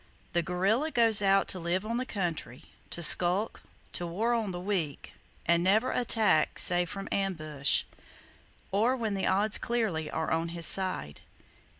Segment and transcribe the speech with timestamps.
[0.33, 3.61] The guerrilla goes out to live on the country, to skulk,
[3.93, 5.13] to war on the weak,
[5.45, 7.83] and never attack save from ambush,
[8.71, 11.21] or when the odds clearly are on his side.